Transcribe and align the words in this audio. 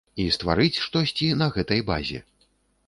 І 0.21 0.23
стварыць 0.37 0.81
штосьці 0.85 1.29
на 1.43 1.51
гэтай 1.59 1.87
базе. 1.93 2.19